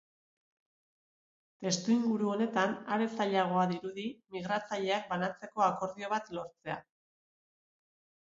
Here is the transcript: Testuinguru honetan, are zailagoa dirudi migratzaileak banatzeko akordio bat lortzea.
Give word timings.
Testuinguru 1.65 2.29
honetan, 2.35 2.71
are 2.95 3.07
zailagoa 3.17 3.67
dirudi 3.73 4.07
migratzaileak 4.37 5.05
banatzeko 5.13 5.65
akordio 5.69 6.09
bat 6.15 6.31
lortzea. 6.39 6.79